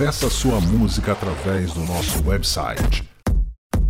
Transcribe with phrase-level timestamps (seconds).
[0.00, 3.06] Peça sua música através do nosso website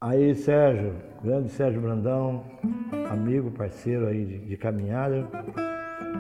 [0.07, 0.93] Aí, Sérgio,
[1.23, 2.45] grande Sérgio Brandão,
[3.11, 5.27] amigo, parceiro aí de, de caminhada.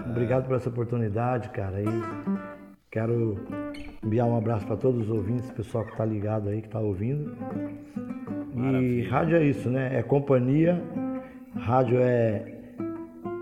[0.09, 1.77] Obrigado por essa oportunidade, cara.
[1.77, 1.85] Aí,
[2.91, 3.39] quero
[4.03, 7.37] enviar um abraço para todos os ouvintes, pessoal que está ligado aí, que está ouvindo.
[8.55, 9.11] E Maravilha.
[9.11, 9.99] rádio é isso, né?
[9.99, 10.83] É companhia,
[11.55, 12.43] rádio é,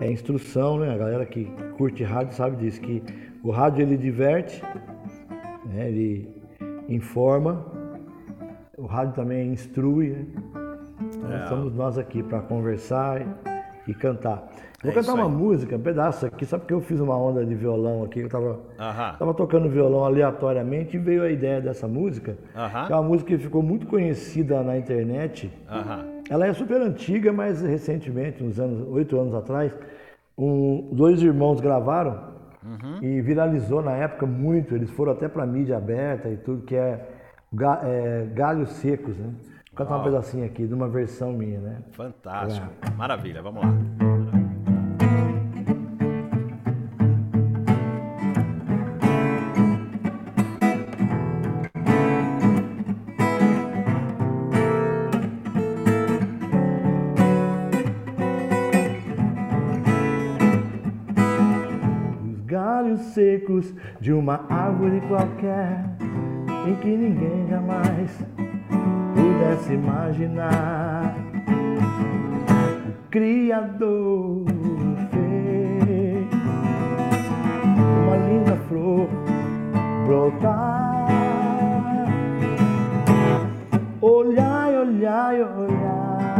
[0.01, 0.93] é instrução, né?
[0.93, 1.45] A galera que
[1.77, 3.01] curte rádio sabe disso, que
[3.41, 4.61] o rádio ele diverte,
[5.67, 5.87] né?
[5.87, 6.27] ele
[6.89, 7.65] informa,
[8.77, 10.25] o rádio também instrui, né?
[11.15, 11.43] Então, É.
[11.43, 14.47] Estamos nós aqui para conversar e, e cantar.
[14.81, 15.31] Vou É cantar uma aí.
[15.31, 18.59] música, um pedaço aqui, só porque eu fiz uma onda de violão aqui, eu tava,
[18.79, 19.15] Aham.
[19.17, 22.85] tava tocando violão aleatoriamente e veio a ideia dessa música, Aham.
[22.87, 25.51] que é uma música que ficou muito conhecida na internet.
[25.69, 26.05] Aham.
[26.29, 29.71] Ela é super antiga, mas recentemente, uns anos, oito anos atrás,
[30.37, 32.33] um- dois irmãos gravaram
[32.65, 32.99] Uhum.
[33.03, 34.73] e viralizou na época muito.
[34.73, 37.07] Eles foram até para mídia aberta e tudo, que é
[37.53, 39.29] Galhos Secos, né?
[39.75, 41.77] Vou cantar um pedacinho aqui de uma versão minha, né?
[41.91, 42.67] Fantástico.
[42.95, 43.73] Maravilha, vamos lá.
[62.31, 65.83] Os galhos secos de uma árvore qualquer
[66.65, 68.11] em que ninguém jamais
[69.13, 71.15] pudesse imaginar.
[73.09, 74.45] Criador
[75.11, 76.27] fez
[78.03, 79.07] uma linda flor
[80.05, 81.07] brotar.
[84.01, 86.35] Olhai, olhai, olhai,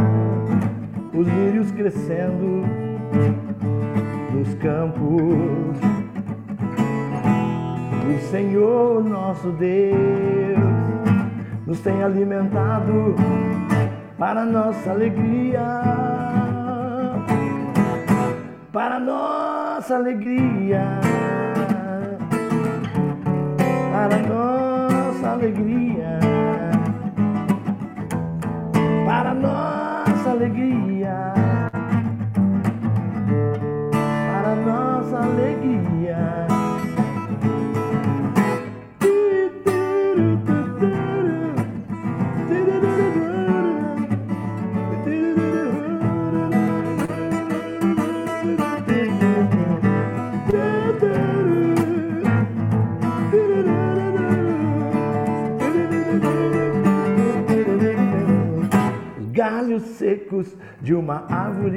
[1.14, 2.64] os lírios crescendo
[4.32, 5.93] nos campos.
[8.06, 10.58] O Senhor nosso Deus
[11.66, 13.14] nos tem alimentado
[14.18, 15.62] para nossa alegria.
[18.70, 21.00] Para nossa alegria.
[23.90, 26.20] Para nossa alegria.
[29.06, 30.93] Para nossa alegria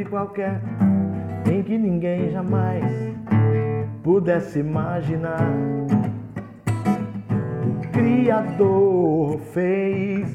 [0.08, 0.62] qualquer
[1.52, 2.84] em que ninguém jamais
[4.04, 5.52] pudesse imaginar.
[7.66, 10.30] O Criador fez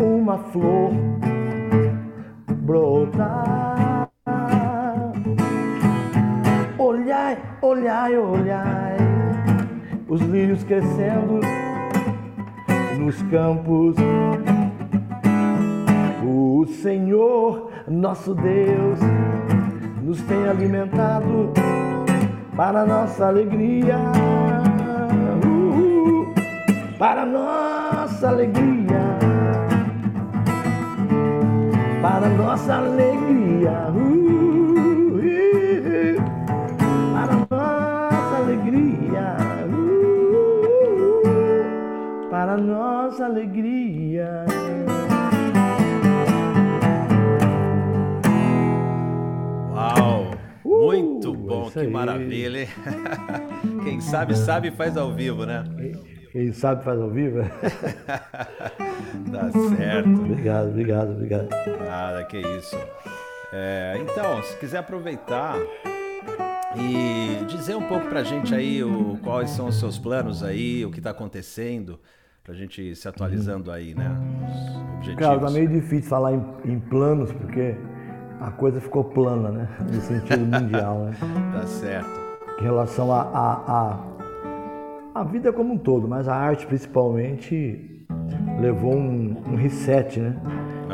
[0.00, 0.92] uma flor
[2.62, 4.08] brotar.
[6.78, 8.96] Olhai, olhai, olhai,
[10.08, 11.40] os lírios crescendo
[12.98, 13.96] nos campos.
[16.24, 18.98] O Senhor, nosso Deus,
[20.02, 21.52] nos tem alimentado
[22.56, 23.98] para nossa alegria.
[25.44, 26.32] Uh,
[26.98, 28.61] para nossa alegria.
[51.72, 51.90] Que aí.
[51.90, 52.68] maravilha, hein?
[53.84, 55.64] Quem sabe, sabe faz ao vivo, né?
[56.30, 57.38] Quem sabe faz ao vivo?
[59.30, 60.08] Tá certo.
[60.08, 61.48] obrigado, obrigado, obrigado.
[61.86, 62.76] Nada, que isso.
[63.52, 65.56] É, então, se quiser aproveitar
[66.76, 70.90] e dizer um pouco pra gente aí o, quais são os seus planos aí, o
[70.90, 71.98] que tá acontecendo,
[72.42, 74.10] pra gente se atualizando aí, né?
[74.50, 75.18] Os objetivos.
[75.18, 77.76] Cara, tá meio difícil falar em, em planos, porque
[78.46, 79.68] a coisa ficou plana, né?
[79.80, 81.12] No sentido mundial, né?
[81.52, 82.10] Tá certo.
[82.60, 83.98] Em relação a, a,
[85.14, 88.06] a, a vida como um todo, mas a arte principalmente
[88.60, 90.36] levou um, um reset, né?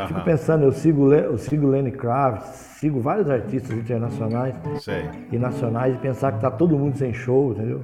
[0.07, 2.45] fico pensando, eu sigo, eu sigo Lenny Kravitz,
[2.79, 5.05] sigo vários artistas internacionais Sei.
[5.33, 7.83] e nacionais e pensar que tá todo mundo sem show, entendeu?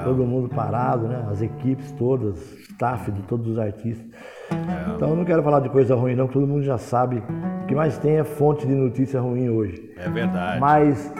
[0.00, 0.02] É.
[0.02, 1.26] Todo mundo parado, né?
[1.30, 2.36] As equipes todas,
[2.70, 4.06] staff de todos os artistas.
[4.50, 4.94] É.
[4.96, 7.22] Então eu não quero falar de coisa ruim não, porque todo mundo já sabe.
[7.62, 9.92] O que mais tem é fonte de notícia ruim hoje.
[9.96, 10.60] É verdade.
[10.60, 11.12] Mas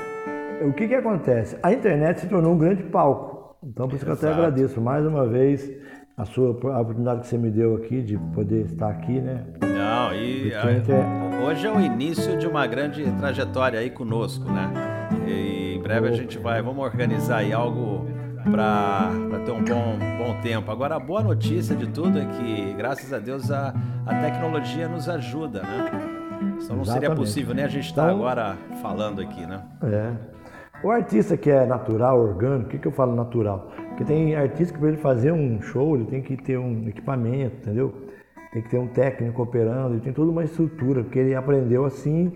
[0.62, 1.56] o que que acontece?
[1.62, 3.56] A internet se tornou um grande palco.
[3.62, 5.70] Então por isso que eu até agradeço mais uma vez
[6.16, 9.44] a sua a oportunidade que você me deu aqui de poder estar aqui, né?
[9.60, 14.72] Não, e ah, hoje é o início de uma grande trajetória aí conosco, né?
[15.26, 18.08] E em breve a gente vai, vamos organizar aí algo
[18.50, 19.11] para
[19.45, 20.71] ter um bom, bom tempo.
[20.71, 23.75] Agora, a boa notícia de tudo é que, graças a Deus, a,
[24.06, 25.91] a tecnologia nos ajuda, né?
[26.61, 27.17] Senão não seria Exatamente.
[27.19, 29.62] possível nem a gente estar Então- agora falando aqui, né?
[29.83, 30.12] É.
[30.83, 33.73] O artista que é natural, orgânico, o que, que eu falo natural?
[33.89, 37.56] Porque tem artista que para ele fazer um show, ele tem que ter um equipamento,
[37.62, 37.93] entendeu?
[38.53, 42.33] Tem que ter um técnico operando, ele tem toda uma estrutura, porque ele aprendeu assim,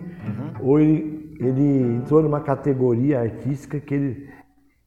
[0.61, 4.29] ou ele, ele entrou numa categoria artística que ele,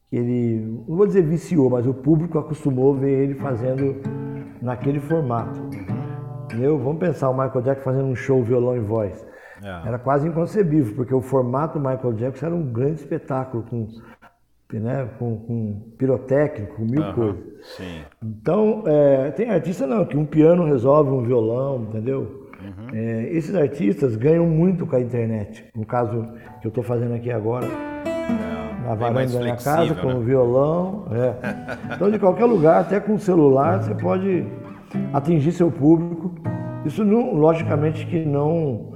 [0.09, 3.97] que ele, não vou dizer viciou, mas o público acostumou a ver ele fazendo
[4.63, 5.61] naquele formato.
[6.45, 6.79] Entendeu?
[6.79, 9.27] Vamos pensar o Michael Jackson fazendo um show violão e voz.
[9.63, 9.89] É.
[9.89, 13.89] Era quase inconcebível, porque o formato do Michael Jackson era um grande espetáculo, com,
[14.73, 17.43] né, com, com pirotécnico, com mil coisas.
[17.77, 18.03] Sim.
[18.23, 22.47] Então, é, tem artista não, que um piano resolve um violão, entendeu?
[22.63, 22.89] Uhum.
[22.95, 25.65] É, esses artistas ganham muito com a internet.
[25.75, 26.29] No caso
[26.61, 27.67] que eu estou fazendo aqui agora,
[28.87, 30.15] na varanda da minha flexível, casa, com né?
[30.15, 31.05] o violão.
[31.13, 31.95] é.
[31.95, 34.47] Então, de qualquer lugar, até com o celular, você pode
[35.13, 36.33] atingir seu público.
[36.85, 38.93] Isso, não, logicamente, que não,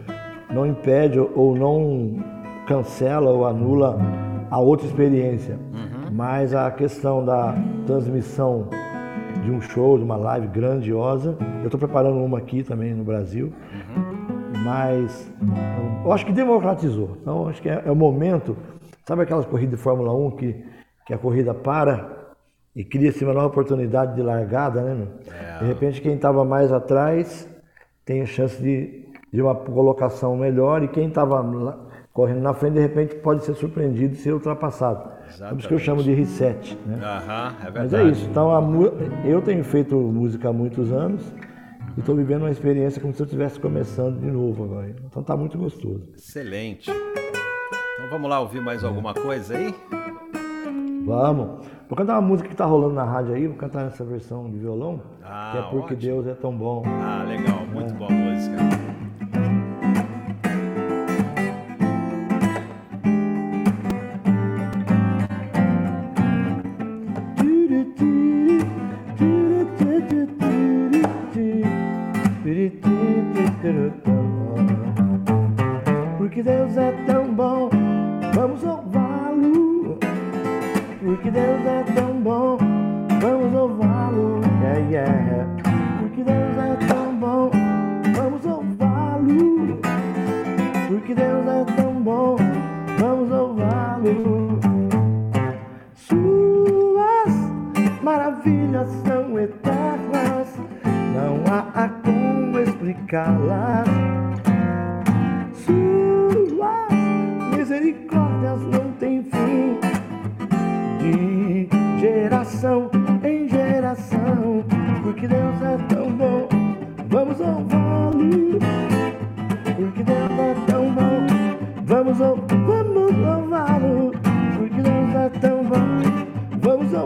[0.51, 2.23] não impede ou não
[2.67, 3.99] cancela ou anula
[4.51, 5.59] a outra experiência.
[6.13, 7.55] Mas a questão da
[7.87, 8.69] transmissão
[9.43, 13.53] de um show, de uma live grandiosa, eu estou preparando uma aqui também no Brasil,
[14.65, 15.33] mas
[16.05, 17.17] eu acho que democratizou.
[17.23, 18.57] Então, acho que é, é o momento.
[19.11, 20.65] Sabe aquelas corridas de Fórmula 1 que,
[21.05, 22.33] que a corrida para
[22.77, 24.95] e cria-se uma nova oportunidade de largada, né?
[24.95, 25.09] meu?
[25.59, 27.49] De repente, quem estava mais atrás
[28.05, 31.43] tem a chance de, de uma colocação melhor e quem estava
[32.13, 35.11] correndo na frente, de repente, pode ser surpreendido e ser ultrapassado.
[35.41, 36.79] É por isso que eu chamo de reset.
[36.87, 37.01] Né?
[37.03, 38.29] Aham, é Mas é isso.
[38.31, 38.63] Então, a
[39.27, 41.35] eu tenho feito música há muitos anos
[41.97, 44.95] e estou vivendo uma experiência como se eu estivesse começando de novo agora.
[45.05, 46.07] Então, tá muito gostoso.
[46.17, 46.89] Excelente.
[48.11, 49.75] Vamos lá ouvir mais alguma coisa aí?
[51.05, 51.67] Vamos.
[51.89, 54.59] Vou cantar uma música que está rolando na rádio aí, vou cantar essa versão de
[54.59, 56.01] violão, Ah, que é Porque ótimo.
[56.01, 56.83] Deus é tão bom.
[56.87, 58.57] Ah, legal, muito boa música.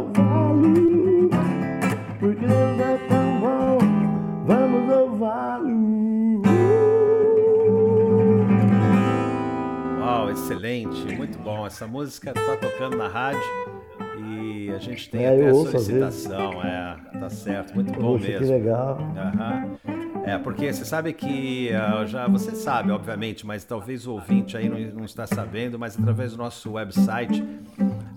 [0.02, 1.30] Vamos louvá-lo.
[2.20, 3.78] Porque Deus é tão bom,
[4.46, 6.42] vamos louvá-lo.
[10.00, 11.66] Uau, excelente, muito bom.
[11.66, 13.42] Essa música tá tocando na rádio
[14.18, 16.62] e a gente tem É, até a solicitação.
[16.62, 18.46] É, tá certo, muito bom Poxa, que mesmo.
[18.54, 18.98] legal.
[19.16, 19.76] Aham.
[20.26, 24.70] É, porque você sabe que ah, já você sabe, obviamente, mas talvez o ouvinte aí
[24.70, 27.44] não, não está sabendo, mas através do nosso website,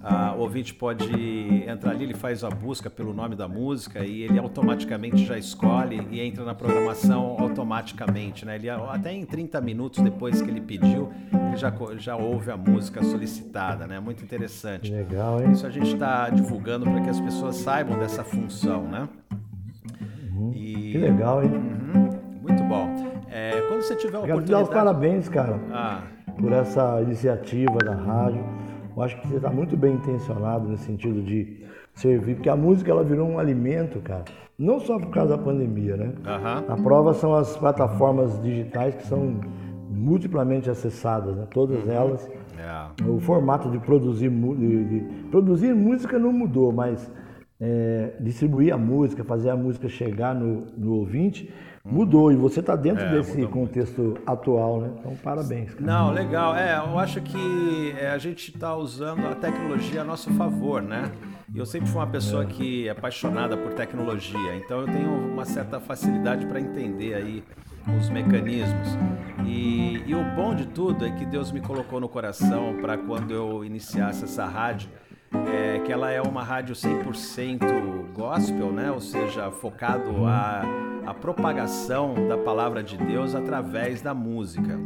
[0.10, 1.12] ah, o ouvinte pode
[1.68, 6.08] entrar ali, ele faz a busca pelo nome da música e ele automaticamente já escolhe
[6.10, 8.56] e entra na programação automaticamente, né?
[8.56, 11.10] Ele até em 30 minutos depois que ele pediu,
[11.48, 14.00] ele já, já ouve a música solicitada, né?
[14.00, 14.90] Muito interessante.
[14.92, 15.52] Legal, hein?
[15.52, 19.10] Isso a gente está divulgando para que as pessoas saibam dessa função, né?
[20.54, 21.52] E- Que legal, hein?
[21.52, 22.10] Uhum,
[22.42, 22.88] muito bom.
[23.30, 24.70] É, quando você tiver a Quero te dar os oportunidade.
[24.70, 26.02] parabéns, cara, Ah,
[26.40, 28.44] por essa iniciativa da rádio.
[28.98, 31.64] Eu acho que você está muito bem intencionado nesse sentido de
[31.94, 34.26] servir, porque a música ela virou um alimento, cara.
[34.58, 36.14] não só por causa da pandemia, né?
[36.26, 36.64] Aham.
[36.68, 39.40] A prova são as plataformas digitais que são
[39.92, 41.46] multiplamente acessadas, né?
[41.52, 42.28] Todas elas.
[42.58, 43.04] É.
[43.08, 47.10] O formato de produzir, de, de- produzir música não mudou, mas
[47.60, 51.52] é, distribuir a música, fazer a música chegar no, no ouvinte,
[51.84, 52.32] mudou.
[52.32, 54.92] E você está dentro É, desse contexto atual, né?
[55.00, 55.74] Então, parabéns.
[55.74, 55.86] cara.
[55.86, 56.56] Não, legal.
[56.56, 61.12] É, eu acho que é, a gente está usando a tecnologia a nosso favor, né?
[61.54, 65.46] E eu sempre fui uma pessoa que é apaixonada por tecnologia, então eu tenho uma
[65.46, 67.42] certa facilidade para entender aí
[67.98, 68.90] os mecanismos.
[69.46, 73.34] E, e o bom de tudo é que Deus me colocou no coração para quando
[73.34, 74.90] eu iniciasse essa rádio,
[75.48, 78.92] é, que ela é uma rádio 100% gospel, né?
[78.92, 80.64] Ou seja, focado a,
[81.06, 84.78] a propagação da palavra de Deus através da música.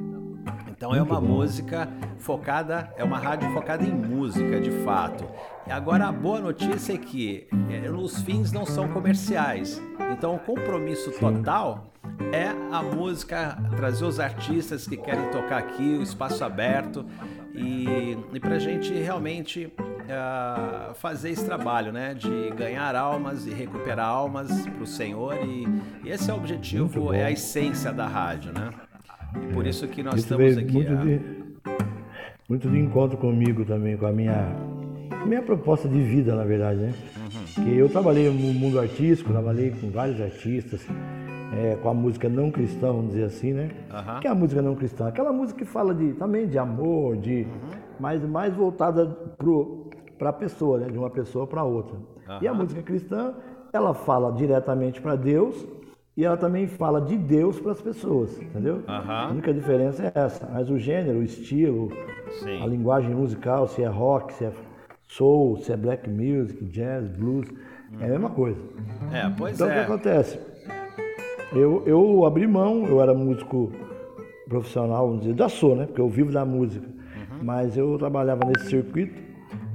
[0.68, 5.26] Então é uma música focada, é uma rádio focada em música, de fato.
[5.68, 9.80] E agora a boa notícia é que eh, os fins não são comerciais.
[10.12, 11.92] Então o compromisso total
[12.34, 17.06] é a música, trazer os artistas que querem tocar aqui, o espaço aberto
[17.54, 19.72] e, e para a gente realmente
[20.12, 25.68] ah, fazer esse trabalho, né, de ganhar almas e recuperar almas para o Senhor e,
[26.04, 28.70] e esse é o objetivo, é a essência da rádio, né?
[29.36, 30.72] E por isso que nós Isso estamos aqui.
[30.74, 31.22] muito, ah, de,
[32.50, 34.54] muito de encontro comigo também, com a minha,
[35.26, 36.94] minha proposta de vida, na verdade, né?
[37.18, 37.64] Uhum.
[37.64, 40.86] Que eu trabalhei no mundo artístico, trabalhei com vários artistas,
[41.54, 43.70] é, com a música não cristã, vamos dizer assim, né?
[43.90, 44.20] Aham.
[44.20, 45.08] Que é a música não cristã?
[45.08, 47.70] Aquela música que fala de, também de amor, de, Uhum.
[48.00, 49.06] mas mais voltada
[50.22, 50.88] para a pessoa, né?
[50.88, 51.98] De uma pessoa para outra.
[52.40, 53.34] E a música cristã,
[53.74, 55.66] ela fala diretamente para Deus
[56.16, 58.84] e ela também fala de Deus para as pessoas, entendeu?
[58.88, 59.14] Aham.
[59.14, 60.48] A única diferença é essa.
[60.54, 61.92] Mas o gênero, o estilo,
[62.40, 62.62] Sim.
[62.62, 64.52] a linguagem musical, se é rock, se é
[65.08, 67.48] soul, se é black music, jazz, blues,
[68.00, 68.60] é a mesma coisa.
[69.12, 69.82] É, pois Então o que é.
[69.82, 70.40] acontece?
[71.52, 73.72] Eu, eu abri mão, eu era músico
[74.48, 75.88] profissional, vamos dizer, da sou, né?
[75.88, 76.88] Porque eu vivo da música.
[77.42, 79.31] Mas eu trabalhava nesse circuito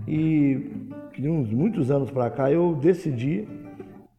[0.06, 3.48] e de uns muitos anos para cá eu decidi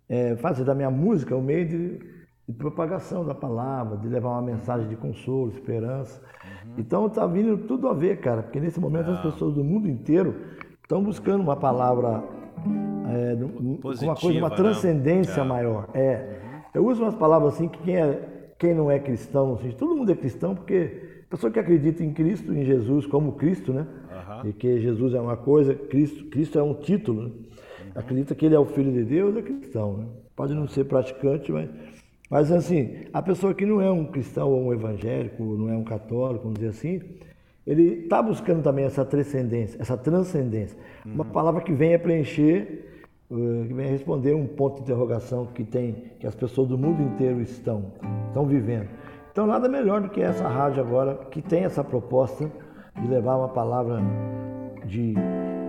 [0.10, 2.00] eh, fazer da minha música um meio de,
[2.48, 6.22] de propagação da palavra, de levar uma mensagem de consolo, esperança.
[6.78, 10.36] Então tá vindo tudo a ver, cara, porque nesse momento as pessoas do mundo inteiro
[10.82, 12.24] estão buscando uma palavra
[13.36, 14.56] num- com uma coisa, Positiva, uma né?
[14.56, 15.90] transcendência maior.
[15.94, 16.40] É.
[16.74, 20.12] Eu uso umas palavras assim que quem, é, quem não é cristão, assim, todo mundo
[20.12, 23.86] é cristão porque pessoa que acredita em Cristo, em Jesus como Cristo, né?
[24.12, 24.48] Aham.
[24.50, 27.32] E que Jesus é uma coisa, Cristo, Cristo é um título, né?
[27.96, 30.06] Acredita que ele é o Filho de Deus, é cristão, né?
[30.36, 31.70] Pode não ser praticante, mas,
[32.30, 35.84] mas assim, a pessoa que não é um cristão ou um evangélico, não é um
[35.84, 37.02] católico, vamos dizer assim,
[37.66, 40.78] ele está buscando também essa transcendência, essa transcendência.
[41.06, 42.88] Uma palavra que venha preencher
[43.30, 47.02] eh, que venha responder um ponto de interrogação que tem, que as pessoas do mundo
[47.02, 47.92] inteiro estão,
[48.28, 48.88] estão vivendo.
[49.38, 52.52] Então nada melhor do que essa rádio agora que tem essa proposta
[53.00, 54.00] de levar uma palavra
[54.84, 55.14] de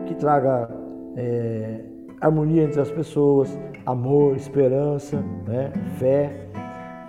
[0.07, 0.71] que traga
[1.15, 1.85] eh,
[2.19, 6.47] harmonia entre as pessoas, amor, esperança, né, fé.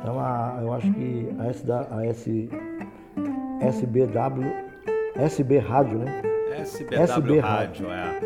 [0.01, 2.49] Então a- eu acho que a, S, a S,
[3.61, 4.43] SBW,
[5.15, 6.21] SB Rádio, né?
[6.57, 8.19] SBW SB Rádio, é.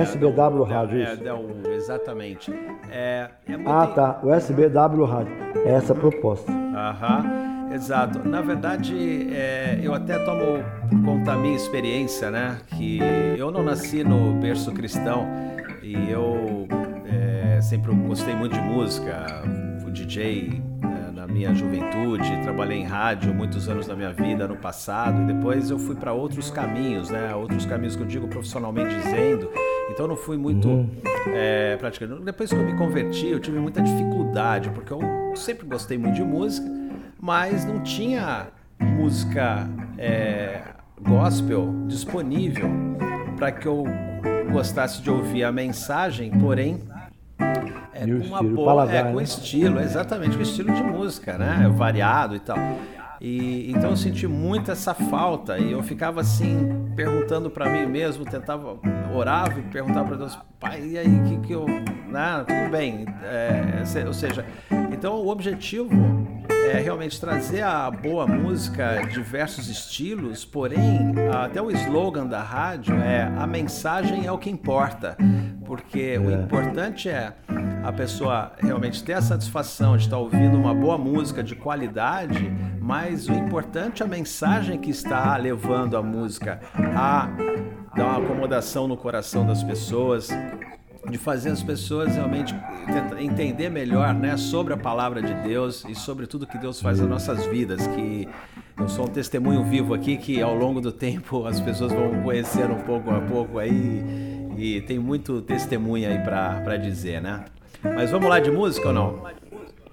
[0.00, 1.32] SBW dá um- Rádio, é, isso.
[1.32, 2.52] um- exatamente.
[2.90, 4.18] É, é muito Ah, tá.
[4.24, 5.32] O SBW Rádio.
[5.64, 6.50] É essa a proposta.
[6.50, 8.26] Aham, exato.
[8.28, 12.58] Na verdade, é, eu até tomo por conta a minha experiência, né?
[12.76, 13.00] Que
[13.36, 15.26] eu não nasci no berço cristão
[15.82, 16.66] e eu
[17.06, 19.42] é, sempre gostei muito de música,
[19.82, 24.56] fui DJ né, na minha juventude, trabalhei em rádio muitos anos da minha vida no
[24.56, 27.34] passado e depois eu fui para outros caminhos, né?
[27.34, 29.50] Outros caminhos que eu digo profissionalmente dizendo.
[29.90, 30.88] Então eu não fui muito
[31.34, 32.20] é, praticando.
[32.20, 35.00] Depois que eu me converti, eu tive muita dificuldade, porque eu
[35.34, 36.68] sempre gostei muito de música,
[37.20, 38.48] mas não tinha
[38.80, 40.62] música é,
[41.00, 42.68] gospel disponível
[43.36, 43.84] para que eu
[44.50, 46.80] gostasse de ouvir a mensagem, porém
[47.92, 49.22] é, com uma boa, paladar, é, com né?
[49.22, 51.68] estilo, exatamente, com estilo de música, né?
[51.74, 52.58] Variado e tal.
[53.20, 58.24] E então eu senti muito essa falta e eu ficava assim perguntando para mim mesmo,
[58.24, 58.78] tentava
[59.12, 62.44] orava e perguntava para Deus, pai, e aí que que eu, né?
[62.46, 64.46] Tudo bem, é, ou seja,
[64.92, 65.90] então o objetivo
[66.48, 73.22] é realmente trazer a boa música, diversos estilos, porém até o slogan da rádio é
[73.22, 75.16] a mensagem é o que importa,
[75.64, 77.32] porque o importante é
[77.82, 83.28] a pessoa realmente ter a satisfação de estar ouvindo uma boa música de qualidade, mas
[83.28, 86.60] o importante é a mensagem que está levando a música
[86.94, 87.28] a
[87.96, 90.28] dar uma acomodação no coração das pessoas.
[91.10, 92.54] De fazer as pessoas realmente
[93.18, 97.08] entender melhor, né, sobre a palavra de Deus e sobre tudo que Deus faz nas
[97.08, 98.28] nossas vidas, que
[98.78, 102.70] eu sou um testemunho vivo aqui que ao longo do tempo as pessoas vão conhecer
[102.70, 107.44] um pouco a pouco aí e tem muito testemunho aí para dizer, né?
[107.82, 109.22] Mas vamos lá de música ou não?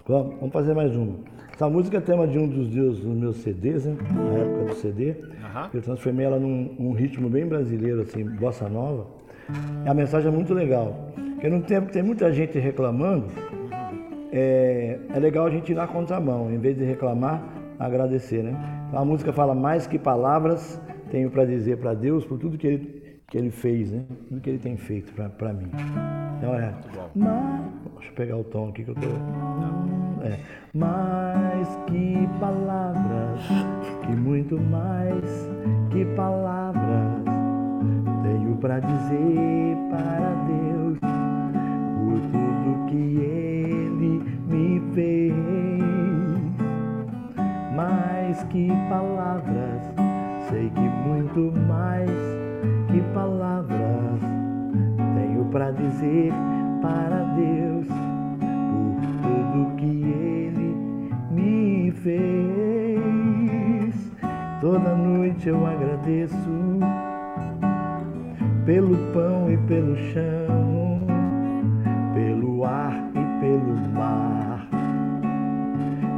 [0.07, 1.17] Vamos, vamos fazer mais um.
[1.53, 3.95] Essa música é tema de um dos, dos meus CDs, né?
[4.11, 5.11] Na época do CD.
[5.11, 5.69] Uhum.
[5.73, 9.07] Eu transformei ela num, num ritmo bem brasileiro, assim, bossa nova.
[9.85, 11.11] A mensagem é muito legal.
[11.33, 13.27] Porque no tempo que tem muita gente reclamando,
[14.31, 17.43] é, é legal a gente ir na contramão, em vez de reclamar,
[17.79, 18.55] agradecer, né?
[18.87, 22.67] Então a música fala mais que palavras, tenho para dizer para Deus por tudo que
[22.67, 24.03] ele, que ele fez, né?
[24.27, 25.69] Tudo que ele tem feito para mim.
[26.37, 26.73] Então é.
[27.15, 29.07] Deixa eu pegar o tom aqui que eu tô.
[30.25, 30.39] É.
[30.73, 33.41] Mais que palavras,
[34.05, 35.49] que muito mais
[35.91, 37.24] que palavras
[38.57, 45.33] para dizer para Deus por tudo que Ele me fez.
[47.75, 49.81] Mais que palavras,
[50.49, 52.09] sei que muito mais
[52.91, 54.21] que palavras
[55.15, 56.31] tenho para dizer
[56.81, 60.75] para Deus por tudo que Ele
[61.31, 62.15] me fez.
[64.61, 66.74] Toda noite eu agradeço
[68.65, 70.99] pelo pão e pelo chão,
[72.15, 74.67] pelo ar e pelo mar,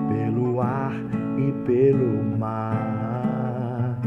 [0.08, 0.94] pelo ar
[1.38, 4.00] e pelo mar,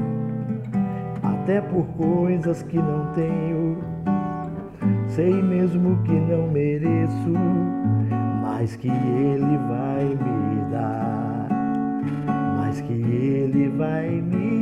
[1.23, 3.77] até por coisas que não tenho,
[5.07, 7.35] sei mesmo que não mereço,
[8.41, 11.47] mas que Ele vai me dar,
[12.57, 14.60] mas que Ele vai me dar.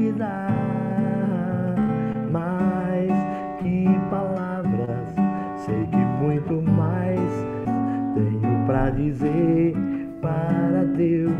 [9.08, 9.74] Dizer
[10.20, 11.32] para Deus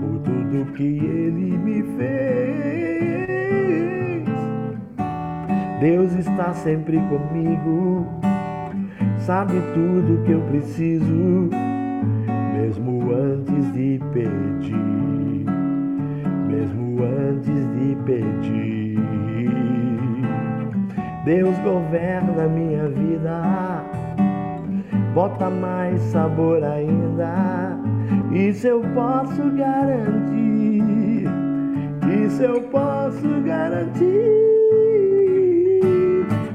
[0.00, 2.62] por tudo que Ele me fez.
[5.80, 8.06] Deus está sempre comigo,
[9.18, 11.50] sabe tudo que eu preciso,
[12.54, 15.46] mesmo antes de pedir,
[16.48, 19.02] mesmo antes de pedir.
[21.24, 24.01] Deus governa minha vida
[25.14, 27.78] bota mais sabor ainda.
[28.32, 31.24] Isso eu posso garantir,
[32.24, 34.42] isso eu posso garantir.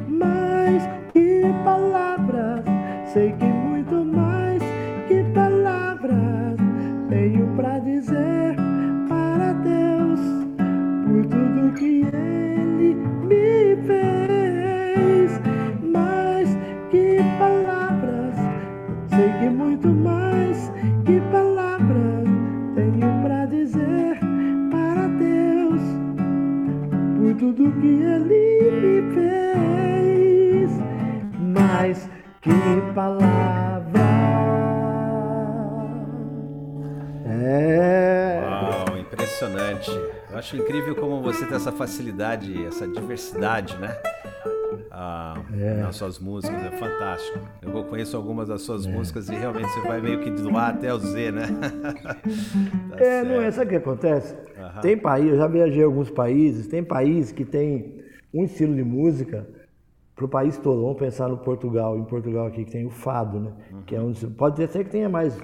[0.08, 2.64] Mais que palavras,
[3.06, 3.47] sei que
[41.88, 43.98] facilidade, essa diversidade, né?
[44.92, 45.82] ah, é.
[45.82, 47.40] nas suas músicas, é fantástico.
[47.62, 48.92] Eu conheço algumas das suas é.
[48.92, 51.48] músicas e realmente você vai meio que do A até o Z, né?
[52.92, 53.28] tá é, certo.
[53.30, 54.34] não é, sabe o que acontece?
[54.36, 54.82] Uhum.
[54.82, 59.48] Tem país, eu já viajei alguns países, tem países que tem um estilo de música
[60.14, 60.82] para o país todo.
[60.82, 63.54] Vamos pensar no Portugal, em Portugal aqui que tem o fado, né?
[63.72, 63.82] Uhum.
[63.84, 65.40] Que é um, pode ser que tenha mais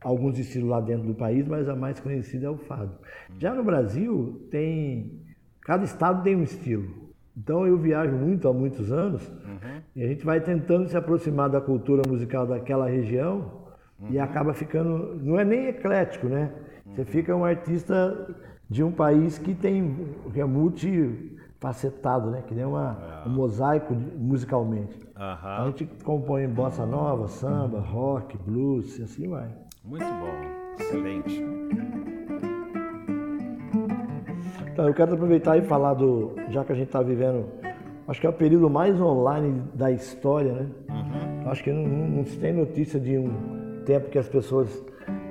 [0.00, 2.92] alguns estilos lá dentro do país, mas a mais conhecida é o fado.
[3.30, 3.40] Uhum.
[3.40, 5.26] Já no Brasil tem
[5.68, 6.88] cada estado tem um estilo.
[7.36, 9.82] Então eu viajo muito há muitos anos uhum.
[9.94, 13.66] e a gente vai tentando se aproximar da cultura musical daquela região
[14.00, 14.08] uhum.
[14.10, 16.50] e acaba ficando, não é nem eclético, né?
[16.86, 17.06] Você uhum.
[17.06, 18.34] fica um artista
[18.68, 22.42] de um país que tem, que é multifacetado, né?
[22.48, 23.28] Que nem uma, é.
[23.28, 24.98] um mosaico musicalmente.
[25.14, 29.54] A gente compõe bossa nova, samba, rock, blues e assim vai.
[29.84, 31.44] Muito bom, excelente.
[34.78, 36.36] Então, eu quero aproveitar e falar do.
[36.50, 37.46] Já que a gente está vivendo.
[38.06, 40.66] Acho que é o período mais online da história, né?
[40.88, 41.50] Uhum.
[41.50, 44.70] Acho que não, não, se tem notícia de um tempo que as pessoas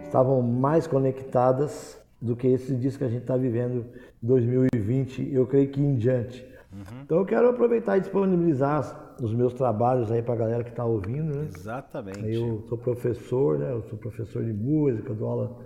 [0.04, 3.86] estavam mais conectadas do que esse disco que a gente está vivendo
[4.22, 6.46] 2020, eu creio que em diante.
[6.74, 7.02] Uhum.
[7.06, 10.84] Então eu quero aproveitar e disponibilizar os meus trabalhos aí para a galera que está
[10.84, 11.48] ouvindo, né?
[11.56, 12.30] Exatamente.
[12.30, 13.72] Eu sou professor, né?
[13.72, 15.58] Eu sou professor de música, dou aula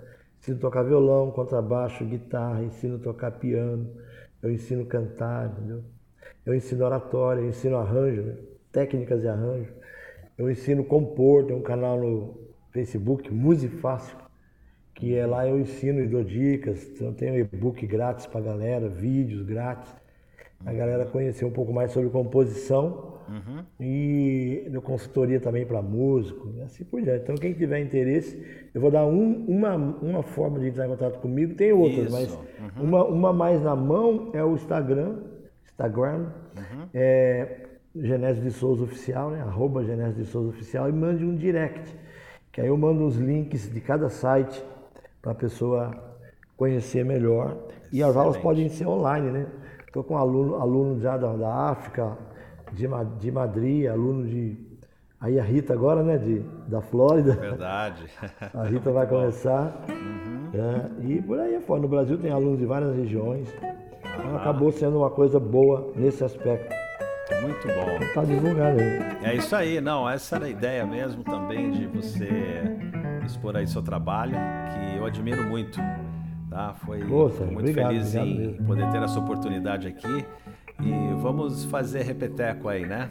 [0.42, 3.88] Ensino a tocar violão, contrabaixo, guitarra, ensino a tocar piano,
[4.42, 5.84] eu ensino a cantar, entendeu?
[6.44, 8.36] Eu ensino oratória, eu ensino arranjo, né?
[8.72, 9.72] técnicas de arranjo.
[10.36, 12.40] eu ensino compor, tem um canal no
[12.72, 14.16] Facebook, Musifácil,
[14.92, 18.88] que é lá eu ensino e dou dicas, então tem um e-book grátis pra galera,
[18.88, 19.94] vídeos grátis,
[20.64, 23.64] a galera conhecer um pouco mais sobre composição Uhum.
[23.80, 27.22] e no consultoria também para músico, assim por diante.
[27.22, 28.36] Então quem tiver interesse,
[28.74, 32.12] eu vou dar um- uma, uma forma de entrar em contato comigo, tem outras, Isso.
[32.12, 32.38] mas
[32.78, 35.18] uma, uma mais na mão é o Instagram,
[35.64, 36.26] Instagram,
[36.92, 37.60] é
[37.94, 39.40] Genésio de Souza Oficial, né?
[39.40, 41.94] Arroba Genésio de Souza Oficial e mande um direct,
[42.50, 44.62] que aí eu mando os links de cada site
[45.22, 45.90] para a pessoa
[46.56, 47.56] conhecer melhor.
[47.92, 49.46] E as aulas podem ser online, né?
[49.92, 52.16] Estou com aluno, aluno já da, da África,
[52.72, 52.88] de,
[53.20, 54.56] de Madrid, aluno de.
[55.20, 56.16] Aí a Rita agora, né?
[56.16, 57.34] De, da Flórida.
[57.34, 58.04] Verdade.
[58.54, 59.84] A Rita vai começar.
[59.90, 60.48] Uhum.
[60.54, 61.82] é, e por aí afora.
[61.82, 63.54] No Brasil tem alunos de várias regiões.
[64.18, 66.74] Então acabou sendo uma coisa boa nesse aspecto.
[67.42, 68.02] Muito bom.
[68.02, 69.30] Está divulgado aí.
[69.30, 72.30] É isso aí, não, essa era a ideia mesmo também de você
[73.26, 74.36] expor aí seu trabalho,
[74.72, 75.78] que eu admiro muito.
[76.52, 76.74] Tá?
[76.84, 78.66] Foi muito obrigado, feliz obrigado em mesmo.
[78.66, 80.26] poder ter essa oportunidade aqui.
[80.82, 83.10] E vamos fazer repeteco aí, né?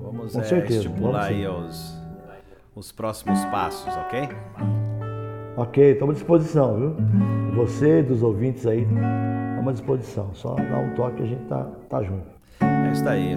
[0.00, 2.02] Vamos é, certeza, estipular vamos aí os,
[2.76, 4.28] os próximos passos, ok?
[5.56, 6.96] Ok, estamos à disposição, viu?
[7.56, 10.30] Você, dos ouvintes aí, estamos à disposição.
[10.34, 12.26] Só dá um toque e a gente tá, tá junto.
[12.60, 13.36] É isso aí.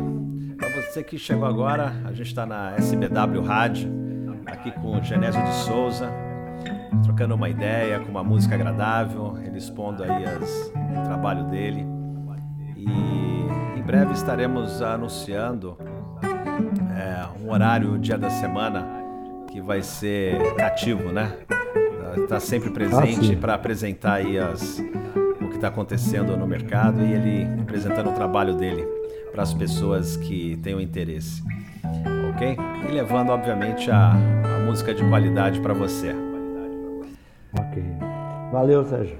[0.57, 3.89] Para você que chegou agora, a gente está na SBW Rádio,
[4.45, 6.11] aqui com o Genésio de Souza,
[7.03, 11.85] trocando uma ideia, com uma música agradável, ele expondo aí as- o trabalho dele.
[12.75, 15.77] E em breve estaremos anunciando
[16.97, 18.85] é, um horário, dia da semana,
[19.49, 21.33] que vai ser cativo, né?
[22.17, 23.35] Está sempre presente sim.
[23.37, 24.79] para apresentar aí as,
[25.41, 28.85] o que está acontecendo no mercado e ele apresentando o trabalho dele
[29.31, 31.41] para as pessoas que tenham interesse,
[32.35, 32.57] ok?
[32.89, 36.13] E levando, obviamente, a, a música de qualidade para você.
[37.71, 37.83] Ok.
[38.51, 39.17] Valeu, Sérgio.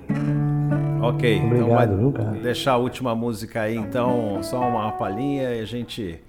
[1.02, 2.30] Ok, então Obrigado, vai viu, cara?
[2.32, 6.22] deixar a última música aí, então, só uma palhinha e a gente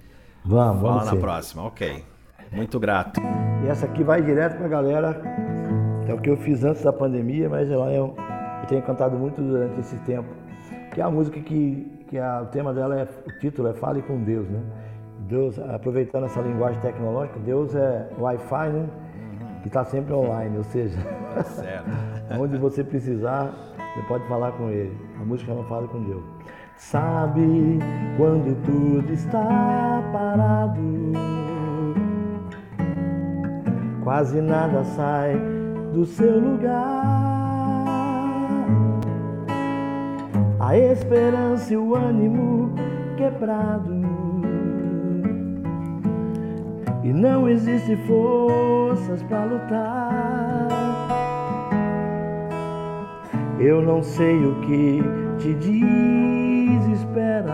[0.43, 1.19] Vamos, fala vamos na sim.
[1.19, 2.03] próxima, ok?
[2.51, 3.21] Muito grato.
[3.63, 5.21] E essa aqui vai direto pra galera.
[6.07, 8.15] É o que eu fiz antes da pandemia, mas ela é eu
[8.67, 10.27] tenho cantado muito durante esse tempo.
[10.93, 14.01] Que é a música que, que a- o tema dela é, o título é Fale
[14.01, 14.59] com Deus, né?
[15.27, 18.85] Deus, aproveitando essa linguagem tecnológica, Deus é Wi-Fi, né?
[19.63, 20.99] Que está sempre online, ou seja,
[22.37, 23.53] onde você precisar,
[23.95, 24.95] você pode falar com ele.
[25.19, 26.23] A música chama Fale com Deus.
[26.75, 27.79] Sabe
[28.17, 31.13] quando tudo está parado,
[34.03, 35.39] quase nada sai
[35.93, 37.13] do seu lugar.
[40.59, 42.73] A esperança e o ânimo
[43.15, 44.02] quebrado.
[47.03, 50.69] E não existe forças para lutar.
[53.59, 55.03] Eu não sei o que
[55.37, 57.51] te desespera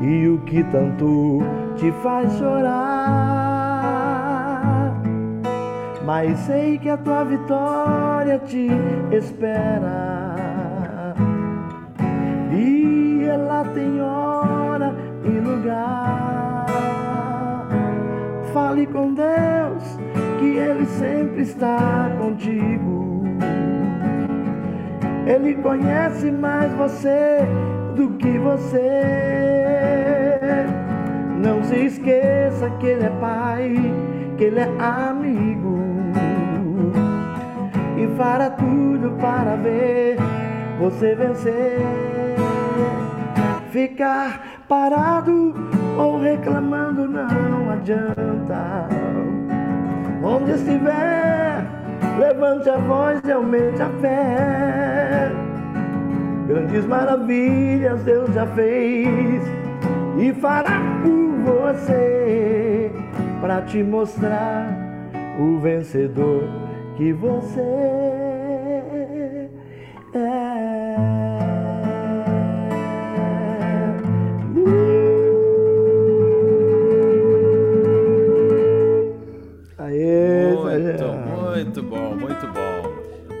[0.00, 1.40] e o que tanto
[1.76, 2.96] te faz chorar.
[6.04, 8.68] Mas sei que a tua vitória te
[9.10, 11.16] espera
[12.52, 14.94] e ela tem hora
[15.24, 16.25] e lugar.
[18.76, 19.98] Fale com Deus
[20.38, 23.24] que Ele sempre está contigo.
[25.26, 27.38] Ele conhece mais você
[27.96, 29.00] do que você.
[31.42, 33.74] Não se esqueça que Ele é Pai,
[34.36, 35.78] que Ele é amigo.
[37.96, 40.18] E fará tudo para ver
[40.78, 41.80] você vencer.
[43.70, 48.88] Ficar parado ou reclamando não adianta.
[50.22, 51.64] Onde estiver,
[52.18, 55.30] levante a voz e aumente a fé.
[56.46, 59.42] Grandes maravilhas Deus já fez
[60.18, 62.90] e fará por você
[63.40, 64.66] para te mostrar
[65.38, 66.44] o vencedor
[66.96, 68.15] que você é.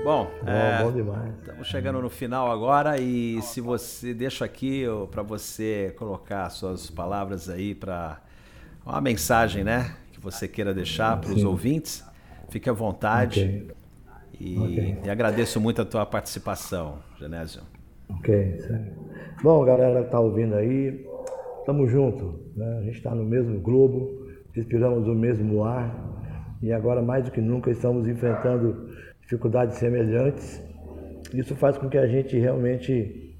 [0.06, 0.30] Bom.
[0.40, 1.34] Bom, é, Bom, demais.
[1.40, 7.48] estamos chegando no final agora e se você deixa aqui para você colocar suas palavras
[7.48, 8.20] aí para
[8.84, 12.04] uma mensagem, né, que você queira deixar para os ouvintes,
[12.50, 13.64] fique à vontade.
[13.64, 13.76] Ok.
[14.38, 14.98] E, Ok.
[15.04, 17.62] e agradeço muito a tua participação, Genésio.
[18.10, 18.92] Ok, certo.
[19.42, 21.04] Bom, galera que tá ouvindo aí,
[21.58, 22.78] estamos juntos, né?
[22.78, 25.92] a gente está no mesmo globo, respiramos o mesmo ar
[26.62, 28.85] e agora mais do que nunca estamos enfrentando
[29.26, 30.62] dificuldades semelhantes.
[31.34, 33.36] Isso faz com que a gente realmente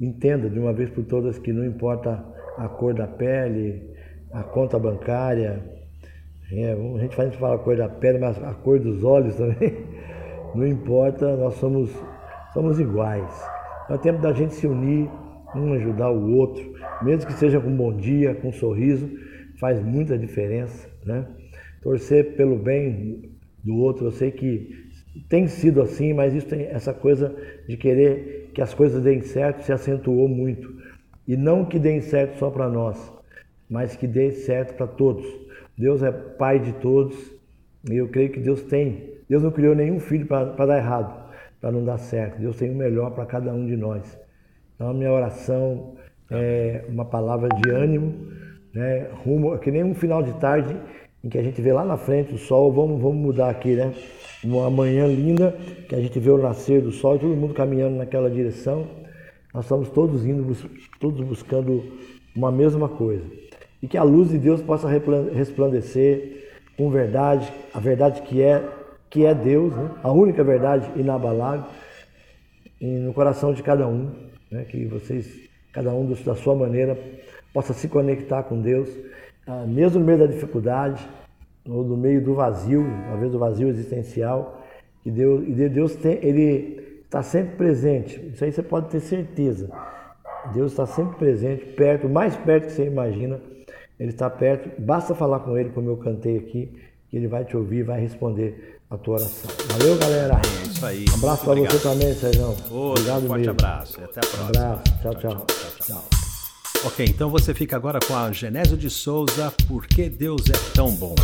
[0.00, 2.24] entenda de uma vez por todas que não importa
[2.56, 3.82] a cor da pele,
[4.32, 5.62] a conta bancária,
[6.52, 9.84] é, a gente faz fala a cor da pele, mas a cor dos olhos também,
[10.54, 11.90] não importa, nós somos,
[12.54, 13.48] somos iguais.
[13.90, 15.08] É o tempo da gente se unir,
[15.54, 19.08] um ajudar o outro, mesmo que seja com um bom dia, com um sorriso,
[19.60, 21.26] faz muita diferença, né?
[21.82, 24.85] Torcer pelo bem do outro, eu sei que
[25.28, 27.34] tem sido assim, mas isso tem essa coisa
[27.68, 30.74] de querer que as coisas deem certo se acentuou muito.
[31.26, 33.12] E não que deem certo só para nós,
[33.68, 35.26] mas que dê certo para todos.
[35.76, 37.16] Deus é pai de todos
[37.90, 39.16] e eu creio que Deus tem.
[39.28, 42.40] Deus não criou nenhum filho para dar errado, para não dar certo.
[42.40, 44.18] Deus tem o melhor para cada um de nós.
[44.74, 45.96] Então a minha oração
[46.30, 48.14] é uma palavra de ânimo,
[48.72, 49.08] né?
[49.24, 50.76] Rumo, que nem um final de tarde
[51.26, 53.92] em que a gente vê lá na frente o sol, vamos, vamos mudar aqui, né?
[54.44, 55.56] Uma manhã linda,
[55.88, 58.86] que a gente vê o nascer do sol e todo mundo caminhando naquela direção.
[59.52, 60.56] Nós estamos todos indo,
[61.00, 61.82] todos buscando
[62.36, 63.24] uma mesma coisa.
[63.82, 66.44] E que a luz de Deus possa resplandecer
[66.78, 68.64] com verdade, a verdade que é,
[69.10, 69.90] que é Deus, né?
[70.04, 71.64] a única verdade inabalável,
[72.80, 74.12] no coração de cada um.
[74.48, 74.62] Né?
[74.62, 75.26] Que vocês,
[75.72, 76.96] cada um da sua maneira,
[77.52, 78.88] possa se conectar com Deus,
[79.66, 81.06] mesmo no meio da dificuldade,
[81.68, 84.62] ou no meio do vazio, às vezes do vazio existencial,
[85.02, 88.20] que Deus, e Deus tem, ele está sempre presente.
[88.32, 89.70] Isso aí você pode ter certeza.
[90.52, 93.40] Deus está sempre presente, perto, mais perto que você imagina.
[93.98, 94.80] Ele está perto.
[94.80, 96.70] Basta falar com Ele, como eu cantei aqui,
[97.08, 99.50] que Ele vai te ouvir, vai responder a tua oração.
[99.78, 100.34] Valeu, galera.
[100.34, 101.04] É isso aí.
[101.10, 102.54] Um abraço para você também, Sérgio.
[102.70, 103.50] Obrigado um forte mesmo.
[103.52, 104.00] abraço.
[104.04, 104.44] Até a próxima.
[104.44, 104.82] Um abraço.
[105.02, 105.30] tchau, tchau.
[105.30, 106.25] tchau, tchau, tchau.
[106.84, 110.94] Ok, então você fica agora com a Genésio de Souza, Por que Deus é tão
[110.94, 111.14] bom?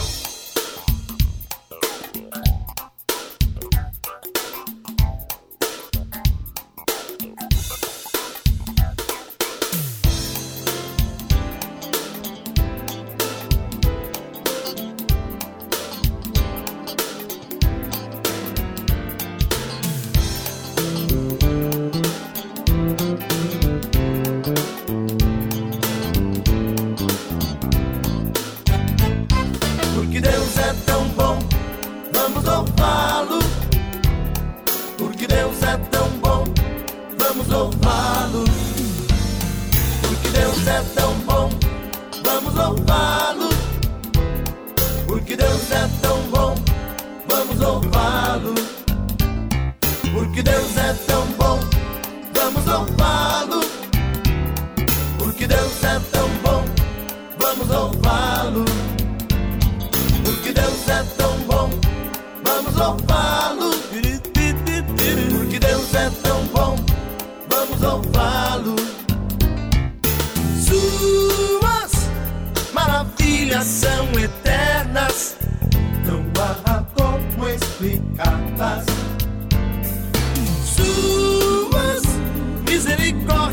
[45.13, 46.55] Porque Deus é tão bom,
[47.29, 48.55] vamos louvá-lo.
[50.11, 51.12] Porque Deus é tão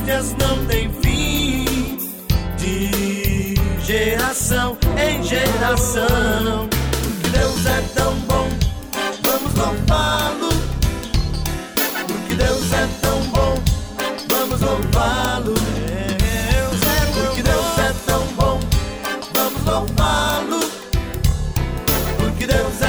[0.10, 1.98] histórias não têm fim.
[2.58, 6.68] De geração em geração.
[7.32, 8.50] Deus é tão bom,
[9.22, 10.50] vamos louvá-lo.
[12.08, 13.56] Porque Deus é tão bom,
[14.28, 15.54] vamos louvá-lo.
[16.24, 18.60] É Porque Deus é tão bom,
[19.34, 20.60] vamos louvá-lo.
[22.18, 22.89] Porque Deus é